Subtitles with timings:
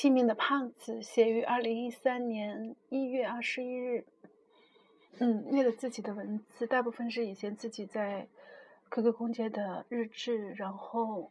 [0.00, 4.06] 清明的胖子写于二零一三年一月二十一日。
[5.18, 8.26] 嗯，为了自己的文字大部分是以前自己在
[8.90, 11.30] QQ 空间的日志，然后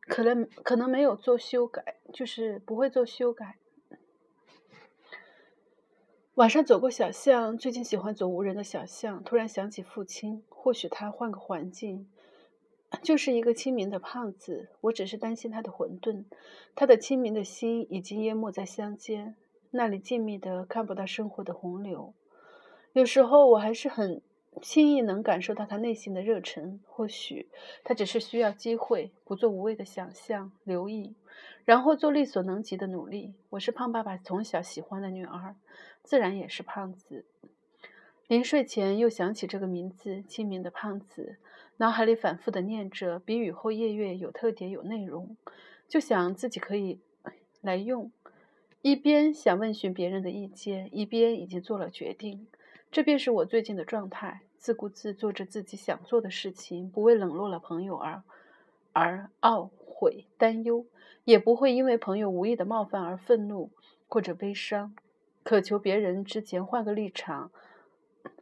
[0.00, 3.56] 可能可能没有做修改，就是不会做修改。
[6.34, 12.06] 晚上走过小巷，最近喜欢走无人的小巷，突然想起父亲，或许他换个环境。
[13.02, 16.24] 就是一个清明的胖子，我只是担心他的混沌，
[16.74, 19.36] 他的清明的心已经淹没在乡间，
[19.70, 22.12] 那里静谧的看不到生活的洪流。
[22.92, 24.20] 有时候我还是很
[24.60, 27.48] 轻易能感受到他内心的热忱，或许
[27.84, 31.14] 他只是需要机会，不做无谓的想象、留意，
[31.64, 33.34] 然后做力所能及的努力。
[33.50, 35.54] 我是胖爸爸从小喜欢的女儿，
[36.02, 37.24] 自然也是胖子。
[38.30, 41.38] 临睡前又想起这个名字“清明的胖子”，
[41.78, 45.36] 脑海里反复的念着，比雨后夜月有特点、有内容，
[45.88, 47.00] 就想自己可以
[47.60, 48.12] 来用。
[48.82, 52.46] 一边想问询别人的意见，一边已经做了决定。
[52.92, 58.22] 这便是我最近的状态：自顾自做着自己想做的事情，不为冷落了朋友而
[58.92, 60.86] 而懊悔担忧，
[61.24, 63.72] 也不会因为朋友无意的冒犯而愤怒
[64.06, 64.94] 或者悲伤，
[65.42, 67.50] 渴求别人之前换个立场。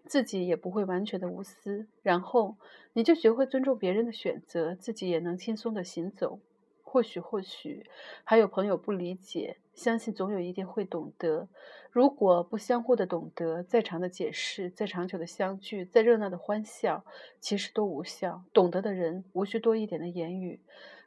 [0.08, 2.56] 自己也不会完全的无私，然后
[2.94, 6.40] 你就学会尊重别人的选择，自己也能轻松的行走。
[6.82, 7.84] 或许，或许
[8.24, 11.46] 还有朋友不理解，相信总有一天会懂得。
[11.90, 17.04] 如果不相互的懂得，再长的解释，再长久的相聚，再热闹的欢笑，
[17.40, 18.42] 其实都无效。
[18.54, 20.60] 懂得的人无需多一点的言语，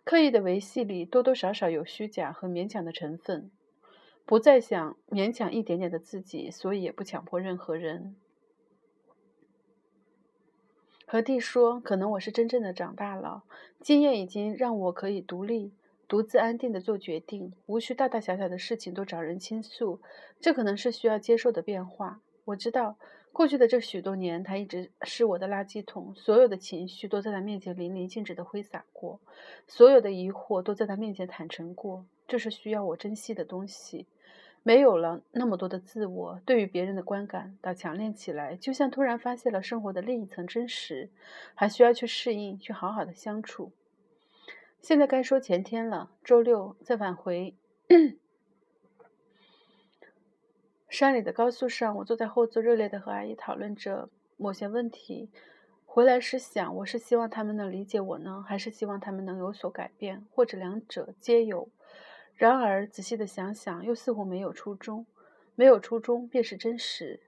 [0.03, 3.49] 刻意的维系里多多少少有虚假和勉强的成分。
[4.23, 8.15] 不再想勉强一点点的自己，所以也不强迫任何人。
[11.11, 13.43] 和弟说：“可能我是真正的长大了，
[13.81, 15.73] 经验已经让我可以独立、
[16.07, 19.99] 独自安定的做决定，无需大大小小的事情都找人倾诉。
[20.39, 22.21] 这可能是需要接受的变化。
[22.45, 22.95] 我知道，
[23.33, 29.19] 过去的这许多年，他一直是我的垃圾桶，所有的情绪都在他面前淋漓尽致的挥洒过，
[29.67, 32.05] 所有的疑惑都在他面前坦诚过。
[32.25, 34.07] 这是需要我珍惜的东西。”
[34.63, 41.09] 没有了那么多的自我，对于别人的观感倒强烈起来，就像突然发现了生活的另一层真实，
[41.55, 43.71] 还需要去适应，去好好的相处。
[44.79, 47.55] 现在该说前天了，周六在返回
[50.87, 55.29] 山里的高速上，我坐在后座，热烈的和阿姨讨论着某些问题。
[55.85, 61.67] 回来时想，我是希望他们能理解我呢，还是希望他们能有所改变，或者两者皆有？
[62.41, 65.05] 然而，仔细的想想，又似乎没有初衷。
[65.53, 67.19] 没有初衷，便是真实。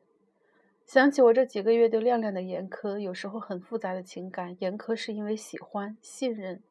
[0.87, 4.57] 想起我这几个月对亮亮的严苛，有时候很复杂的情感。
[4.59, 6.63] 严苛是因为喜欢、信任，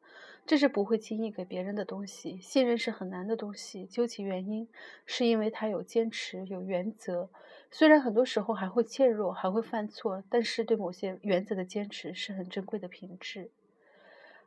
[0.45, 2.37] 这是不会轻易给别人的东西。
[2.41, 3.85] 信任是很难的东西。
[3.85, 4.67] 究其原因，
[5.05, 7.29] 是因为他有坚持、有原则。
[7.71, 13.49] 虽然很多时候还会怯弱，还会犯错，但是对某些原则的坚持是很珍贵的品质。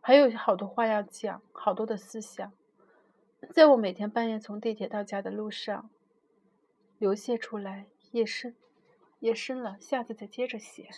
[0.02, 2.52] 还有好多话要讲，好多的思想。
[3.52, 5.90] 在我每天半夜从地铁到家的路上，
[6.98, 8.54] 流泻出来，夜深，
[9.20, 10.90] 夜深了，下次再接着写。